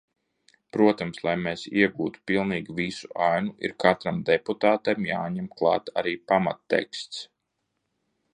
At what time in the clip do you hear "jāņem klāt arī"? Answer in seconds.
5.11-6.17